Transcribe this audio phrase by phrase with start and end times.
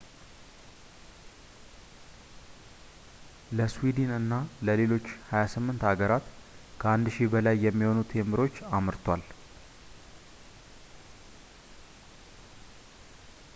[3.57, 4.31] ለስዊድን እና
[4.67, 6.25] ለሌሎች 28 ሀገራት
[6.83, 9.25] ከ1,000 በላይ የሚሆኑ ቴምብሮችን አምርቷል